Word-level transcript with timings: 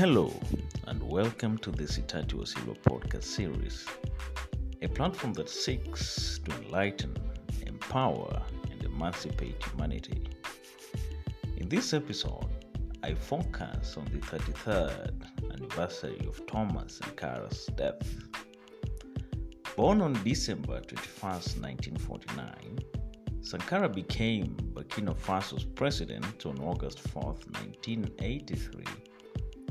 Hello, 0.00 0.32
and 0.86 1.02
welcome 1.02 1.58
to 1.58 1.70
the 1.70 1.82
Sitati 1.82 2.32
Wasilo 2.32 2.74
podcast 2.84 3.22
series, 3.22 3.84
a 4.80 4.88
platform 4.88 5.34
that 5.34 5.50
seeks 5.50 6.38
to 6.38 6.56
enlighten, 6.56 7.14
empower, 7.66 8.40
and 8.70 8.82
emancipate 8.82 9.62
humanity. 9.62 10.22
In 11.58 11.68
this 11.68 11.92
episode, 11.92 12.46
I 13.02 13.12
focus 13.12 13.98
on 13.98 14.06
the 14.06 14.20
33rd 14.20 15.22
anniversary 15.52 16.26
of 16.26 16.46
Thomas 16.46 16.98
and 17.00 17.04
Sankara's 17.04 17.66
death. 17.76 18.24
Born 19.76 20.00
on 20.00 20.14
December 20.24 20.80
21, 20.80 21.30
1949, 21.60 22.78
Sankara 23.42 23.90
became 23.90 24.56
Burkina 24.72 25.14
Faso's 25.14 25.64
president 25.64 26.46
on 26.46 26.58
August 26.60 27.00
4, 27.00 27.22
1983 27.22 28.99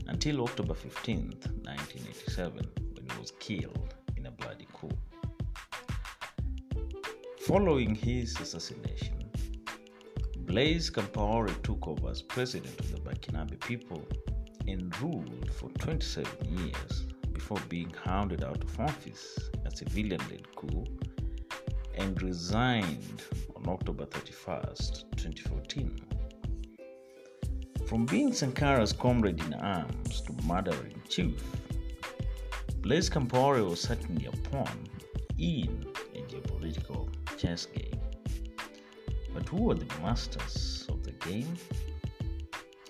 until 0.10 0.42
October 0.42 0.74
15, 0.74 1.18
1987, 1.64 2.68
when 2.94 3.10
he 3.10 3.20
was 3.20 3.32
killed 3.40 3.94
in 4.18 4.26
a 4.26 4.32
bloody 4.32 4.68
coup. 4.74 4.90
Following 7.42 7.94
his 7.94 8.40
assassination, 8.40 9.30
Blaise 10.40 10.90
Compaoré 10.90 11.54
took 11.62 11.88
over 11.88 12.10
as 12.10 12.24
president 12.24 12.80
of 12.80 12.92
the 12.92 13.00
Burkinabe 13.02 13.60
people 13.60 14.04
and 14.68 15.00
ruled 15.00 15.52
for 15.52 15.70
27 15.78 16.58
years 16.58 17.06
before 17.32 17.60
being 17.70 17.94
hounded 18.04 18.44
out 18.44 18.64
of 18.64 18.80
office 18.80 19.38
a 19.66 19.72
civilian 19.72 20.22
led 20.32 20.56
coup 20.56 20.86
and 21.96 22.22
resigned 22.24 23.22
on 23.56 23.68
October 23.68 24.06
31st, 24.06 25.04
2014. 25.16 26.09
From 27.90 28.06
being 28.06 28.34
Sankara's 28.34 28.94
comrade 28.94 29.44
in 29.44 29.56
arms 29.56 30.22
to 30.22 30.34
murderer 30.46 30.86
in 30.86 31.02
chief, 31.10 31.44
Blaise 32.84 33.10
Compaoré 33.10 33.68
was 33.68 33.82
certainly 33.82 34.28
a 34.28 34.32
pawn 34.50 34.88
in 35.40 35.88
a 36.14 36.20
geopolitical 36.20 37.10
chess 37.36 37.66
game. 37.66 38.00
But 39.34 39.50
who 39.50 39.64
were 39.64 39.74
the 39.74 39.88
masters 40.04 40.86
of 40.88 41.02
the 41.02 41.14
game? 41.14 41.52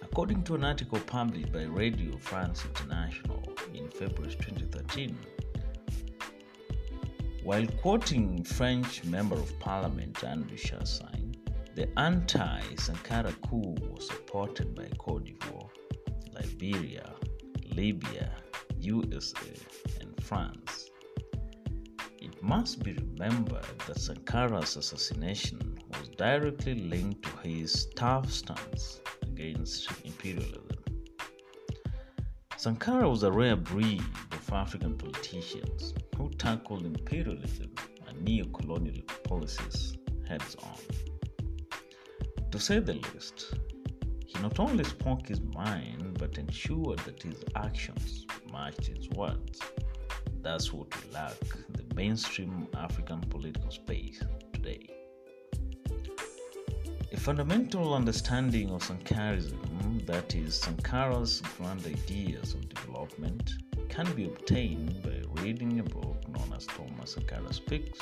According 0.01 0.43
to 0.43 0.55
an 0.55 0.65
article 0.65 0.99
published 0.99 1.53
by 1.53 1.63
Radio 1.63 2.17
France 2.17 2.65
International 2.65 3.41
in 3.73 3.89
February 3.91 4.35
2013, 4.35 5.17
while 7.41 7.65
quoting 7.81 8.43
French 8.43 9.05
Member 9.05 9.37
of 9.37 9.57
Parliament 9.59 10.21
Andrew 10.25 10.57
Chassaigne, 10.57 11.28
the 11.75 11.87
anti 11.97 12.61
Sankara 12.75 13.31
coup 13.47 13.75
was 13.89 14.07
supported 14.07 14.75
by 14.75 14.87
Cote 14.97 15.25
d'Ivoire, 15.25 15.69
Liberia, 16.33 17.13
Libya, 17.75 18.31
USA, 18.79 19.53
and 20.01 20.23
France. 20.23 20.89
It 22.19 22.41
must 22.41 22.83
be 22.83 22.93
remembered 22.93 23.79
that 23.87 23.99
Sankara's 23.99 24.75
assassination 24.75 25.79
was 25.91 26.09
directly 26.09 26.75
linked 26.75 27.23
to 27.23 27.47
his 27.47 27.87
tough 27.95 28.31
stance 28.31 28.99
against 29.23 29.89
imperialism. 30.03 30.83
Sankara 32.57 33.09
was 33.09 33.23
a 33.23 33.31
rare 33.31 33.55
breed 33.55 34.03
of 34.31 34.53
African 34.53 34.97
politicians 34.97 35.93
who 36.17 36.29
tackled 36.31 36.85
imperialism 36.85 37.73
and 38.07 38.21
neo 38.21 38.45
colonial 38.45 39.03
policies 39.23 39.95
heads 40.27 40.55
on. 40.55 41.08
To 42.51 42.59
say 42.59 42.79
the 42.79 42.93
least, 42.93 43.53
he 44.25 44.39
not 44.41 44.59
only 44.59 44.83
spoke 44.83 45.27
his 45.27 45.39
mind 45.39 46.17
but 46.17 46.39
ensured 46.39 46.97
that 46.99 47.21
his 47.21 47.43
actions 47.55 48.25
matched 48.51 48.87
his 48.87 49.07
words. 49.09 49.59
That's 50.41 50.73
what 50.73 50.87
we 50.95 51.11
lack 51.11 51.39
the 51.69 51.93
mainstream 51.93 52.67
African 52.75 53.21
political 53.21 53.69
space 53.69 54.19
today. 54.51 54.89
A 57.11 57.17
fundamental 57.17 57.93
understanding 57.93 58.71
of 58.71 58.81
Sankarism, 58.81 60.05
that 60.07 60.33
is, 60.33 60.55
Sankara's 60.55 61.41
grand 61.55 61.85
ideas 61.85 62.55
of 62.55 62.67
development, 62.67 63.53
can 63.89 64.11
be 64.13 64.25
obtained 64.25 65.03
by 65.03 65.21
reading 65.43 65.79
a 65.79 65.83
book 65.83 66.27
known 66.27 66.51
as 66.55 66.65
Thomas 66.65 67.13
Sankara 67.13 67.53
Speaks, 67.53 67.99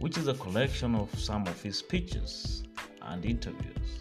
which 0.00 0.18
is 0.18 0.28
a 0.28 0.34
collection 0.34 0.94
of 0.94 1.08
some 1.18 1.46
of 1.46 1.62
his 1.62 1.78
speeches 1.78 2.64
and 3.06 3.24
interviews. 3.24 4.00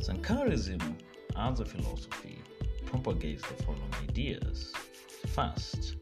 Sankarism, 0.00 0.94
as 1.36 1.60
a 1.60 1.64
philosophy, 1.64 2.38
propagates 2.86 3.42
the 3.48 3.62
following 3.62 3.94
ideas. 4.02 4.72
First, 5.28 5.96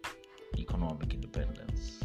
economic 0.57 1.15
independence. 1.15 2.05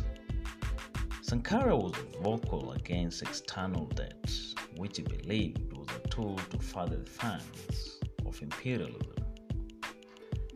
Sankara 1.22 1.76
was 1.76 1.94
vocal 2.22 2.74
against 2.74 3.22
external 3.22 3.86
debt, 3.88 4.32
which 4.78 4.98
he 4.98 5.04
believed 5.04 5.74
was 5.74 5.88
a 5.96 6.08
tool 6.10 6.38
to 6.50 6.60
further 6.60 6.98
the 6.98 7.10
funds 7.10 8.00
of 8.26 8.42
imperialism. 8.42 9.24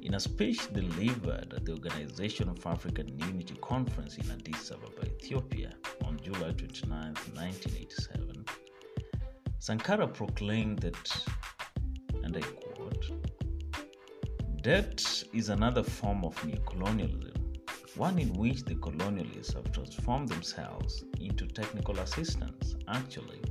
In 0.02 0.14
a 0.14 0.20
speech 0.20 0.72
delivered 0.74 1.54
at 1.54 1.66
the 1.66 1.74
Organization 1.74 2.48
of 2.50 2.66
African 2.66 3.08
Unity 3.20 3.56
Conference 3.62 4.18
in 4.18 4.30
Addis 4.32 4.72
Ababa, 4.72 5.06
Ethiopia, 5.06 5.74
on 6.06 6.20
July 6.22 6.52
29, 6.52 6.90
1987, 6.90 8.27
Sankara 9.68 10.08
proclaimed 10.08 10.80
that, 10.80 11.26
and 12.24 12.38
I 12.38 12.40
quote, 12.40 13.12
Debt 14.62 15.26
is 15.34 15.50
another 15.50 15.84
form 15.84 16.24
of 16.24 16.38
neocolonialism, 16.38 17.36
one 17.98 18.18
in 18.18 18.32
which 18.32 18.64
the 18.64 18.76
colonialists 18.76 19.56
have 19.56 19.70
transformed 19.74 20.30
themselves 20.30 21.04
into 21.20 21.46
technical 21.48 22.00
assistants. 22.00 22.78
Actually, 22.88 23.42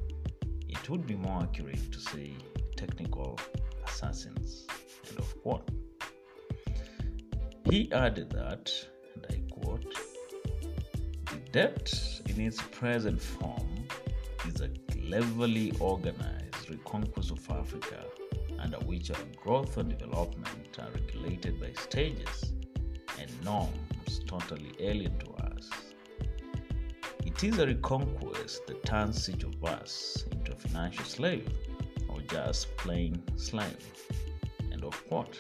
it 0.67 0.89
would 0.89 1.07
be 1.07 1.17
more 1.17 1.43
accurate 1.43 1.93
to 1.93 2.01
say 2.01 2.33
technical 2.79 3.39
assassins. 3.87 4.67
End 5.11 5.19
of 5.19 5.43
quote. 5.43 5.71
He 7.71 7.93
added 7.93 8.31
that, 8.31 8.73
and 9.15 9.27
I 9.29 9.55
quote, 9.55 9.95
the 11.27 11.37
debt 11.53 11.93
in 12.25 12.41
its 12.41 12.63
present 12.63 13.21
form 13.21 13.66
cleverly 15.07 15.73
organized 15.79 16.69
reconquest 16.69 17.31
of 17.31 17.51
Africa 17.51 18.05
under 18.59 18.79
which 18.79 19.13
our 19.13 19.25
growth 19.37 19.77
and 19.77 19.97
development 19.97 20.79
are 20.81 20.91
regulated 20.91 21.61
by 21.61 21.71
stages 21.81 22.53
and 23.21 23.31
norms 23.45 24.21
totally 24.27 24.73
alien 24.81 25.17
to 25.19 25.31
us. 25.45 25.71
It 27.25 27.45
is 27.45 27.59
a 27.59 27.67
reconquest 27.67 28.67
that 28.67 28.85
turns 28.85 29.31
each 29.31 29.45
of 29.45 29.65
us 29.65 30.25
into 30.33 30.53
a 30.53 30.57
financial 30.57 31.05
slave 31.05 31.49
or 32.09 32.21
just 32.23 32.77
plain 32.77 33.23
slave. 33.37 33.87
End 34.73 34.83
of 34.83 35.07
quote. 35.07 35.39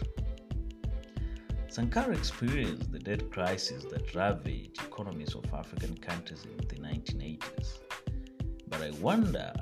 Sankara 1.68 2.14
experienced 2.14 2.92
the 2.92 3.00
debt 3.00 3.32
crisis 3.32 3.84
that 3.90 4.14
ravaged 4.14 4.78
economies 4.78 5.34
of 5.34 5.44
African 5.52 5.96
countries 5.96 6.44
in 6.44 6.56
the 6.68 6.76
1980s. 6.76 7.85
But 8.68 8.82
I 8.82 8.90
wonder 9.00 9.52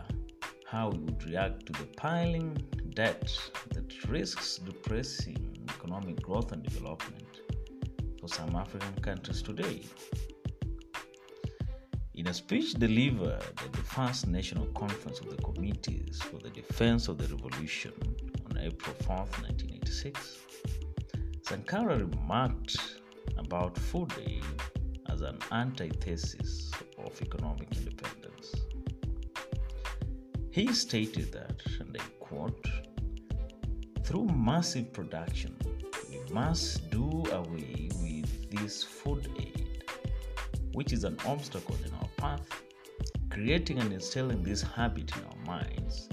how 0.66 0.90
he 0.90 0.98
would 0.98 1.24
react 1.24 1.66
to 1.66 1.72
the 1.72 1.86
piling 1.96 2.56
debt 2.94 3.32
that 3.70 4.08
risks 4.08 4.58
depressing 4.58 5.66
economic 5.68 6.22
growth 6.22 6.52
and 6.52 6.62
development 6.62 7.40
for 8.20 8.28
some 8.28 8.56
African 8.56 8.94
countries 9.02 9.42
today. 9.42 9.82
In 12.14 12.28
a 12.28 12.34
speech 12.34 12.74
delivered 12.74 13.42
at 13.42 13.72
the 13.72 13.82
first 13.82 14.26
National 14.26 14.66
Conference 14.66 15.20
of 15.20 15.28
the 15.30 15.42
Committees 15.42 16.22
for 16.22 16.38
the 16.38 16.50
Defense 16.50 17.08
of 17.08 17.18
the 17.18 17.26
Revolution 17.34 17.92
on 18.48 18.56
April 18.58 18.94
4, 19.02 19.16
1986, 19.16 20.38
Sankara 21.42 21.98
remarked 21.98 22.76
about 23.36 23.76
food 23.76 24.12
aid 24.26 24.44
as 25.10 25.20
an 25.20 25.38
antithesis 25.52 26.70
of 26.98 27.20
economic 27.20 27.68
independence. 27.76 28.23
He 30.54 30.72
stated 30.72 31.32
that, 31.32 31.60
and 31.80 31.96
I 32.00 32.04
quote, 32.20 32.64
through 34.04 34.26
massive 34.26 34.92
production, 34.92 35.56
we 36.08 36.32
must 36.32 36.88
do 36.92 37.24
away 37.32 37.88
with 38.00 38.50
this 38.52 38.84
food 38.84 39.28
aid, 39.36 39.82
which 40.70 40.92
is 40.92 41.02
an 41.02 41.18
obstacle 41.26 41.76
in 41.84 41.92
our 41.94 42.08
path, 42.18 42.46
creating 43.30 43.80
and 43.80 43.92
instilling 43.92 44.44
this 44.44 44.62
habit 44.62 45.10
in 45.16 45.24
our 45.24 45.44
minds, 45.44 46.08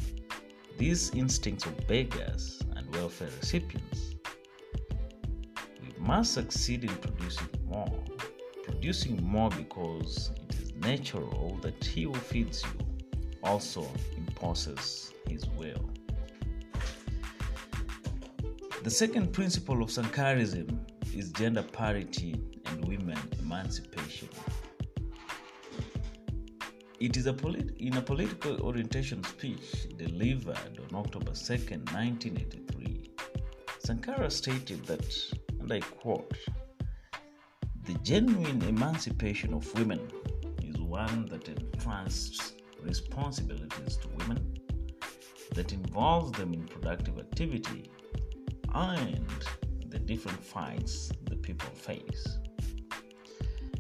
these 0.76 1.12
instincts 1.12 1.68
of 1.68 1.86
beggars 1.86 2.64
and 2.76 2.92
welfare 2.96 3.30
recipients. 3.40 4.16
We 5.84 5.94
must 6.00 6.34
succeed 6.34 6.86
in 6.86 6.96
producing 6.96 7.50
more, 7.68 8.04
producing 8.64 9.24
more 9.24 9.52
because 9.52 10.32
it 10.50 10.56
is 10.56 10.74
natural 10.74 11.60
that 11.62 11.84
he 11.84 12.06
who 12.06 12.16
feeds 12.16 12.64
you 12.64 12.88
also 13.44 13.88
imposes 14.42 15.14
his 15.28 15.48
will. 15.50 15.90
The 18.84 18.90
second 18.90 19.32
principle 19.34 19.84
of 19.84 19.90
Sankarism 19.90 20.80
is 21.16 21.32
gender 21.32 21.62
parity 21.62 22.42
and 22.66 22.86
women 22.86 23.20
emancipation. 23.40 24.30
It 27.00 27.18
is 27.18 27.28
a 27.28 27.34
polit- 27.34 27.78
in 27.78 27.98
a 27.98 28.02
political 28.02 28.60
orientation 28.62 29.24
speech 29.24 29.88
delivered 29.98 30.80
on 30.90 30.96
October 30.96 31.34
2nd, 31.34 31.92
1983. 31.94 33.12
Sankara 33.80 34.30
stated 34.32 34.84
that, 34.86 35.06
and 35.60 35.72
I 35.72 35.82
quote, 35.82 36.36
the 37.84 37.94
genuine 38.04 38.62
emancipation 38.64 39.54
of 39.54 39.72
women 39.78 40.00
is 40.64 40.80
one 40.80 41.26
that 41.28 41.48
entrusts 41.50 42.54
responsibilities 42.84 43.98
to 43.98 44.08
women, 44.20 44.58
that 45.54 45.74
involves 45.74 46.32
them 46.38 46.54
in 46.54 46.64
productive 46.66 47.20
activity, 47.20 47.90
and 48.74 49.46
the 49.88 50.00
different 50.00 50.44
fights 50.44 51.12
the 51.26 51.36
people 51.36 51.70
face. 51.70 52.38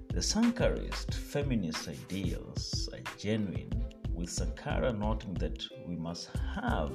The 0.09 0.19
Sankarist 0.19 1.13
feminist 1.13 1.87
ideals 1.87 2.89
are 2.91 2.99
genuine, 3.17 3.71
with 4.13 4.29
Sankara 4.29 4.91
noting 4.91 5.33
that 5.35 5.63
we 5.87 5.95
must 5.95 6.29
have 6.55 6.91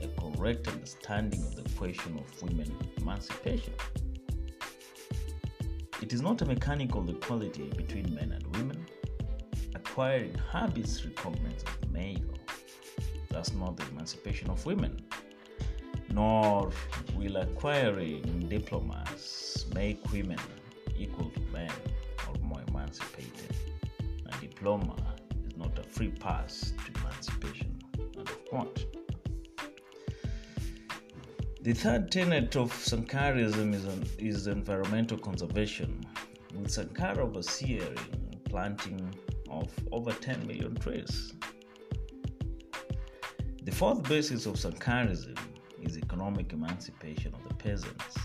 a 0.00 0.08
correct 0.20 0.68
understanding 0.68 1.42
of 1.42 1.56
the 1.56 1.68
question 1.76 2.18
of 2.18 2.42
women 2.42 2.76
emancipation. 2.98 3.74
It 6.00 6.12
is 6.12 6.22
not 6.22 6.40
a 6.42 6.46
mechanical 6.46 7.08
equality 7.10 7.72
between 7.76 8.14
men 8.14 8.30
and 8.30 8.56
women. 8.56 8.86
Acquiring 9.96 10.34
habits 10.52 11.06
recognized 11.06 11.66
as 11.66 11.90
male. 11.90 12.20
That's 13.30 13.54
not 13.54 13.78
the 13.78 13.88
emancipation 13.88 14.50
of 14.50 14.66
women. 14.66 15.00
Nor 16.10 16.70
will 17.16 17.36
acquiring 17.38 18.46
diplomas 18.46 19.64
make 19.74 20.12
women 20.12 20.38
equal 20.98 21.30
to 21.30 21.40
men 21.50 21.72
or 22.28 22.34
more 22.42 22.60
emancipated. 22.68 23.56
A 24.26 24.38
diploma 24.38 24.96
is 25.48 25.56
not 25.56 25.78
a 25.78 25.82
free 25.82 26.10
pass 26.10 26.74
to 26.84 27.00
emancipation. 27.00 27.78
And 28.18 28.28
of 28.52 28.68
the 31.62 31.72
third 31.72 32.12
tenet 32.12 32.54
of 32.54 32.70
Sankarism 32.70 33.72
is, 33.72 33.86
an, 33.86 34.06
is 34.18 34.46
environmental 34.46 35.16
conservation, 35.16 36.04
with 36.54 36.70
Sankara 36.70 37.24
overseeing 37.24 37.96
planting 38.44 39.14
of 39.56 39.68
over 39.92 40.12
10 40.12 40.46
million 40.46 40.74
trees. 40.76 41.32
The 43.62 43.72
fourth 43.72 44.02
basis 44.04 44.46
of 44.46 44.54
Sankarism 44.54 45.36
is 45.82 45.96
economic 45.96 46.52
emancipation 46.52 47.34
of 47.34 47.48
the 47.48 47.54
peasants. 47.54 48.16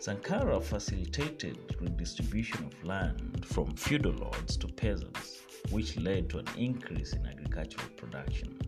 Sankara 0.00 0.60
facilitated 0.60 1.58
redistribution 1.80 2.64
of 2.64 2.84
land 2.84 3.44
from 3.46 3.74
feudal 3.74 4.12
lords 4.12 4.56
to 4.58 4.68
peasants, 4.68 5.40
which 5.70 5.96
led 5.96 6.28
to 6.30 6.38
an 6.38 6.46
increase 6.56 7.12
in 7.14 7.24
agricultural 7.26 7.88
production. 7.96 8.58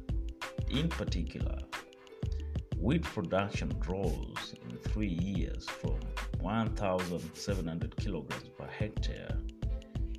In 0.70 0.88
particular, 0.88 1.58
wheat 2.78 3.02
production 3.02 3.70
rose 3.86 4.54
in 4.62 4.76
three 4.78 5.08
years 5.08 5.66
from 5.68 5.98
1,700 6.40 7.96
kilograms 7.96 8.48
per 8.56 8.66
hectare 8.66 9.36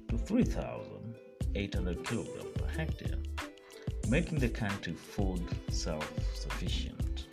to 0.10 0.18
3,800 1.54 2.04
kilograms 2.06 2.58
per 2.58 2.68
hectare, 2.68 3.18
making 4.10 4.40
the 4.40 4.50
country 4.50 4.94
food 4.94 5.42
self 5.70 6.08
sufficient. 6.34 7.28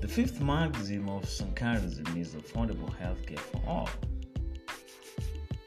The 0.00 0.08
fifth 0.08 0.40
maxim 0.40 1.08
of 1.08 1.22
Sankarism 1.24 2.16
is 2.16 2.34
affordable 2.34 2.92
healthcare 3.00 3.38
for 3.38 3.62
all. 3.66 3.90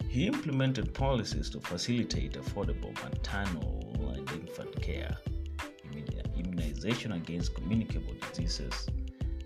He 0.08 0.28
implemented 0.28 0.94
policies 0.94 1.50
to 1.52 1.60
facilitate 1.60 2.34
affordable 2.34 2.94
maternal 3.04 3.96
and 4.16 4.32
infant 4.32 4.82
care 4.82 5.18
immunization 6.38 7.12
against 7.14 7.54
communicable 7.54 8.14
diseases 8.32 8.88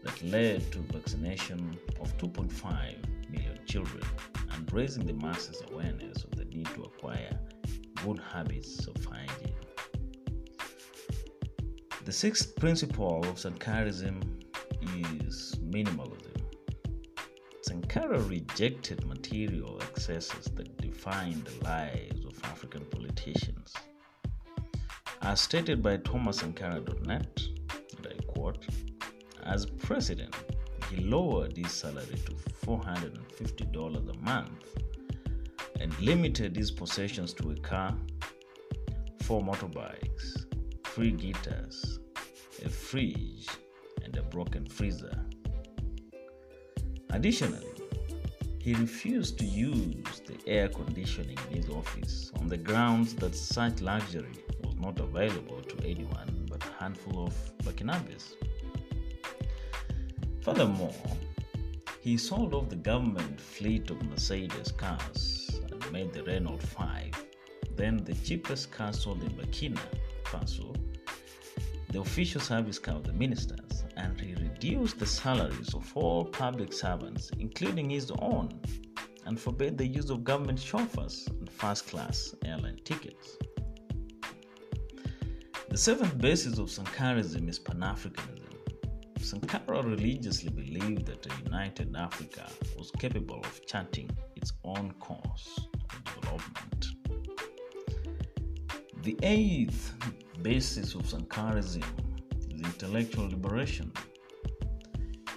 that 0.03 0.21
led 0.23 0.71
to 0.71 0.79
vaccination 0.93 1.77
of 1.99 2.15
2.5 2.17 3.31
million 3.31 3.59
children 3.65 4.03
raising 4.73 5.05
the 5.05 5.13
masses 5.13 5.61
awareness 5.71 6.23
of 6.23 6.31
the 6.31 6.45
need 6.45 6.65
to 6.73 6.81
acquire 6.81 7.39
good 8.03 8.19
habits 8.19 8.87
of 8.87 9.05
hygiene. 9.05 9.53
The 12.05 12.11
sixth 12.11 12.55
principle 12.55 13.19
of 13.19 13.35
Sankarism 13.35 14.23
is 15.27 15.55
minimalism. 15.63 16.41
Sankara 17.61 18.19
rejected 18.21 19.05
material 19.05 19.79
excesses 19.79 20.45
that 20.55 20.75
defined 20.77 21.45
the 21.45 21.63
lives 21.63 22.25
of 22.25 22.43
African 22.43 22.83
politicians. 22.85 23.73
As 25.21 25.39
stated 25.39 25.83
by 25.83 25.97
thomassankara.net, 25.97 27.41
and 27.97 28.07
I 28.07 28.23
quote, 28.25 28.65
as 29.43 29.67
president, 29.67 30.35
he 30.89 30.97
lowered 30.97 31.55
his 31.55 31.71
salary 31.71 32.17
to 32.25 32.35
$450 32.65 34.09
a 34.09 34.25
month 34.25 34.79
and 35.79 35.99
limited 35.99 36.55
his 36.55 36.71
possessions 36.71 37.33
to 37.33 37.51
a 37.51 37.55
car, 37.57 37.95
four 39.23 39.41
motorbikes, 39.41 40.45
three 40.85 41.11
guitars, 41.11 41.99
a 42.63 42.69
fridge, 42.69 43.47
and 44.03 44.15
a 44.17 44.23
broken 44.23 44.65
freezer. 44.65 45.17
Additionally, 47.09 47.67
he 48.59 48.73
refused 48.75 49.37
to 49.39 49.45
use 49.45 50.21
the 50.25 50.37
air 50.47 50.69
conditioning 50.69 51.37
in 51.49 51.57
his 51.57 51.69
office 51.69 52.31
on 52.39 52.47
the 52.47 52.57
grounds 52.57 53.13
that 53.15 53.35
such 53.35 53.81
luxury 53.81 54.31
was 54.63 54.75
not 54.77 54.97
available 54.99 55.61
to 55.61 55.85
anyone 55.85 56.47
but 56.49 56.63
a 56.63 56.83
handful 56.83 57.25
of 57.25 57.33
Burkinabes. 57.63 58.35
Furthermore, 60.41 60.93
he 62.03 62.17
sold 62.17 62.53
off 62.53 62.67
the 62.67 62.75
government 62.75 63.39
fleet 63.39 63.89
of 63.89 64.03
Mercedes 64.03 64.73
cars 64.73 65.61
and 65.71 65.91
made 65.93 66.11
the 66.11 66.21
Renault 66.23 66.57
5, 66.57 67.11
then 67.77 67.95
the 68.03 68.13
cheapest 68.15 68.71
car 68.71 68.91
sold 68.91 69.23
in 69.23 69.29
Burkina 69.29 69.79
Faso, 70.25 70.75
the 71.91 72.01
official 72.01 72.41
service 72.41 72.77
car 72.77 72.95
of 72.95 73.05
the 73.05 73.13
ministers, 73.13 73.85
and 73.95 74.19
he 74.19 74.35
reduced 74.35 74.99
the 74.99 75.05
salaries 75.05 75.73
of 75.73 75.89
all 75.95 76.25
public 76.25 76.73
servants, 76.73 77.31
including 77.39 77.89
his 77.89 78.11
own, 78.19 78.49
and 79.25 79.39
forbade 79.39 79.77
the 79.77 79.87
use 79.87 80.09
of 80.09 80.25
government 80.25 80.59
chauffeurs 80.59 81.29
and 81.39 81.49
first 81.49 81.87
class 81.87 82.35
airline 82.43 82.81
tickets. 82.83 83.37
The 85.69 85.77
seventh 85.77 86.17
basis 86.17 86.57
of 86.59 86.67
Sankarism 86.67 87.47
is 87.47 87.59
Pan 87.59 87.79
Africanism. 87.79 88.42
Sankara 89.23 89.81
religiously 89.81 90.49
believed 90.49 91.05
that 91.05 91.25
a 91.25 91.43
united 91.45 91.95
Africa 91.95 92.45
was 92.77 92.91
capable 92.91 93.39
of 93.39 93.65
charting 93.65 94.09
its 94.35 94.51
own 94.65 94.93
course 94.99 95.67
of 95.89 96.21
development. 96.21 96.87
The 99.03 99.17
eighth 99.23 99.93
basis 100.41 100.93
of 100.93 101.03
Sankarism 101.03 101.83
is 102.51 102.61
intellectual 102.61 103.29
liberation. 103.29 103.93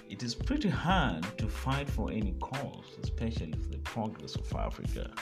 It 0.09 0.21
is 0.21 0.35
pretty 0.35 0.69
hard 0.69 1.25
to 1.37 1.47
fight 1.47 1.89
for 1.89 2.11
any 2.11 2.33
cause, 2.41 2.97
especially 3.01 3.53
for 3.53 3.69
the 3.69 3.79
progress 3.79 4.35
of 4.35 4.53
Africa, 4.53 5.13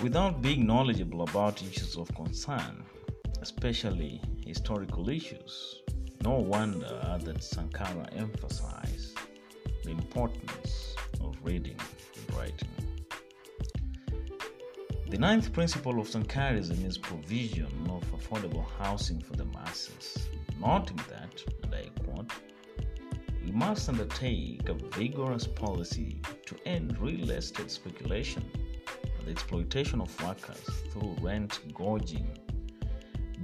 without 0.00 0.40
being 0.40 0.66
knowledgeable 0.66 1.22
about 1.22 1.62
issues 1.62 1.96
of 1.96 2.14
concern, 2.14 2.84
especially 3.40 4.22
historical 4.46 5.08
issues. 5.08 5.83
No 6.24 6.36
wonder 6.36 7.18
that 7.22 7.44
Sankara 7.44 8.08
emphasized 8.12 9.18
the 9.84 9.90
importance 9.90 10.96
of 11.20 11.36
reading 11.42 11.76
and 12.16 12.34
writing. 12.34 12.68
The 15.10 15.18
ninth 15.18 15.52
principle 15.52 16.00
of 16.00 16.08
Sankarism 16.08 16.82
is 16.86 16.96
provision 16.96 17.68
of 17.90 18.10
affordable 18.10 18.64
housing 18.78 19.20
for 19.20 19.34
the 19.34 19.44
masses, 19.44 20.30
noting 20.58 20.98
that, 21.10 21.44
and 21.62 21.74
I 21.74 21.90
quote, 22.02 22.32
we 23.44 23.52
must 23.52 23.90
undertake 23.90 24.66
a 24.70 24.74
vigorous 24.96 25.46
policy 25.46 26.22
to 26.46 26.56
end 26.64 26.98
real 27.00 27.32
estate 27.32 27.70
speculation 27.70 28.50
and 29.18 29.26
the 29.26 29.30
exploitation 29.30 30.00
of 30.00 30.22
workers 30.22 30.64
through 30.90 31.18
rent 31.20 31.60
gouging 31.74 32.26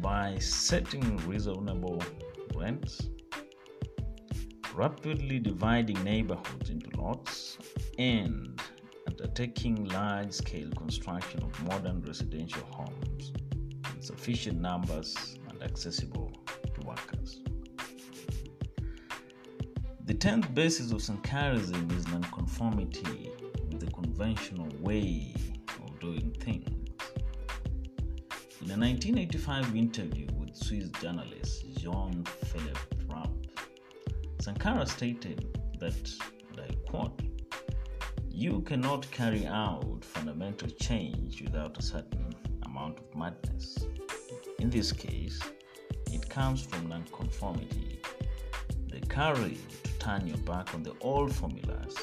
by 0.01 0.39
setting 0.39 1.19
reasonable 1.29 2.03
rents, 2.61 3.09
rapidly 4.75 5.39
dividing 5.39 6.03
neighborhoods 6.05 6.71
into 6.71 6.89
lots, 7.01 7.59
and 7.99 8.61
undertaking 9.09 9.89
large 9.89 10.33
scale 10.33 10.71
construction 10.73 11.43
of 11.43 11.65
modern 11.65 12.03
residential 12.03 12.63
homes 12.71 13.33
in 13.95 14.03
sufficient 14.03 14.61
numbers 14.61 15.39
and 15.49 15.63
accessible 15.63 16.31
to 16.75 16.87
workers. 16.87 17.41
The 20.05 20.15
tenth 20.15 20.53
basis 20.55 20.93
of 20.93 20.99
Sankarism 20.99 21.97
is 21.97 22.07
nonconformity 22.09 23.31
with 23.71 23.81
the 23.81 23.91
conventional 23.93 24.69
way 24.81 25.35
of 25.83 25.99
doing 26.01 26.35
things. 26.41 26.69
In 28.61 28.71
a 28.71 28.77
1985 28.77 29.75
interview 29.75 30.27
with 30.37 30.55
Swiss 30.55 30.89
journalist 31.01 31.65
Jean 31.79 32.25
Philippe 32.51 32.81
Rapp, 33.09 33.31
Sankara 34.41 34.85
stated 34.85 35.57
that, 35.79 36.13
and 36.51 36.61
I 36.61 36.91
quote, 36.91 37.23
you 38.29 38.63
cannot 38.63 39.09
carry 39.13 39.47
out 39.47 40.05
fundamental 40.05 40.69
change 40.71 41.43
without 41.43 41.79
a 41.79 41.83
certain 41.83 42.35
amount 42.67 42.99
of 42.99 43.15
madness. 43.17 43.87
In 44.59 44.69
this 44.69 44.91
case, 44.91 45.39
it 46.11 46.29
comes 46.29 46.61
from 46.61 46.89
nonconformity, 46.89 48.01
the 48.89 49.01
courage 49.07 49.61
to 49.85 49.93
turn 50.01 50.27
your 50.27 50.39
back 50.39 50.75
on 50.75 50.83
the 50.83 50.95
old 51.03 51.33
formulas, 51.33 51.95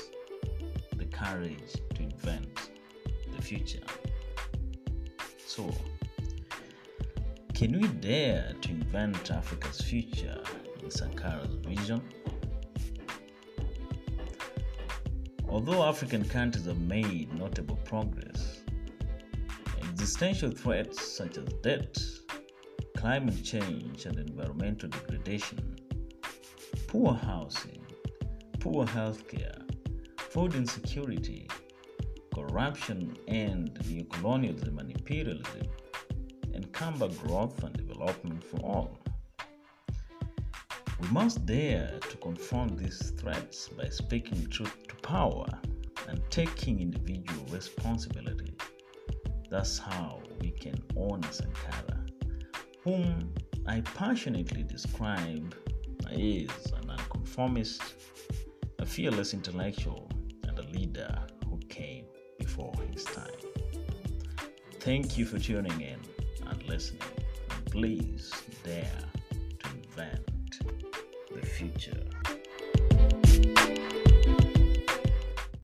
the 0.96 1.06
courage 1.08 1.74
to 1.96 2.04
invent 2.04 2.72
the 3.36 3.42
future. 3.42 3.84
So, 5.46 5.74
can 7.58 7.82
we 7.82 7.88
dare 7.88 8.54
to 8.62 8.70
invent 8.70 9.32
Africa's 9.32 9.82
future 9.82 10.40
in 10.84 10.92
Sankara's 10.92 11.56
vision? 11.56 12.00
Although 15.50 15.84
African 15.84 16.24
countries 16.24 16.66
have 16.66 16.80
made 16.80 17.34
notable 17.34 17.78
progress, 17.78 18.62
existential 19.82 20.52
threats 20.52 21.02
such 21.04 21.40
as 21.40 21.46
debt, 21.64 21.98
climate 22.96 23.44
change, 23.44 24.06
and 24.06 24.20
environmental 24.20 24.90
degradation, 24.90 25.80
poor 26.86 27.16
housing, 27.16 27.82
poor 28.60 28.86
healthcare, 28.86 29.64
food 30.20 30.54
insecurity, 30.54 31.50
corruption, 32.36 33.18
and 33.28 33.74
neocolonialism 33.80 34.80
and 34.80 34.92
imperialism 34.92 35.68
encumber 36.58 37.08
growth 37.08 37.64
and 37.64 37.74
development 37.78 38.44
for 38.44 38.58
all. 38.58 38.98
We 41.00 41.08
must 41.10 41.46
dare 41.46 42.00
to 42.10 42.18
confront 42.18 42.78
these 42.78 43.12
threats 43.12 43.70
by 43.70 43.90
speaking 43.90 44.48
truth 44.50 44.88
to 44.88 44.96
power 44.96 45.48
and 46.08 46.20
taking 46.32 46.80
individual 46.80 47.46
responsibility. 47.52 48.54
That's 49.50 49.78
how 49.78 50.22
we 50.42 50.50
can 50.52 50.82
honor 50.98 51.32
Sankara, 51.32 52.04
whom 52.84 53.34
I 53.68 53.82
passionately 53.82 54.64
describe 54.64 55.56
as 56.10 56.72
a 56.72 56.86
nonconformist, 56.86 57.82
a 58.80 58.86
fearless 58.86 59.34
intellectual, 59.34 60.10
and 60.48 60.58
a 60.58 60.64
leader 60.64 61.16
who 61.48 61.60
came 61.70 62.06
before 62.40 62.74
his 62.92 63.04
time. 63.04 63.30
Thank 64.80 65.18
you 65.18 65.26
for 65.26 65.38
tuning 65.38 65.82
in 65.82 66.00
listening. 66.68 67.02
Please 67.66 68.32
dare 68.64 68.90
to 69.64 69.70
invent 69.70 70.60
the 71.34 71.46
future. 71.46 72.07